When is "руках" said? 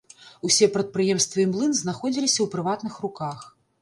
3.05-3.39